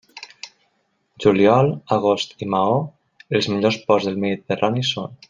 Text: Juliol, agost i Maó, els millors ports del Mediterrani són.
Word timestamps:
Juliol, 1.25 1.69
agost 1.99 2.33
i 2.45 2.49
Maó, 2.55 2.79
els 3.41 3.51
millors 3.53 3.81
ports 3.91 4.09
del 4.09 4.19
Mediterrani 4.25 4.89
són. 4.95 5.19